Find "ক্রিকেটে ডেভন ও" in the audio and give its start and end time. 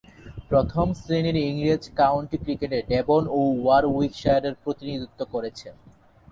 2.43-3.39